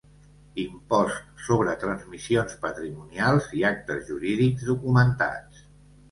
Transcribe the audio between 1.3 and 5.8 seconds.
sobre transmissions patrimonials i actes jurídics documentats.